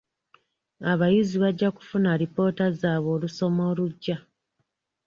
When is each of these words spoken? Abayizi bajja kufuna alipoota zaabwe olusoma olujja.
Abayizi 0.91 1.35
bajja 1.43 1.69
kufuna 1.75 2.07
alipoota 2.13 2.65
zaabwe 2.79 3.09
olusoma 3.15 3.61
olujja. 3.71 4.17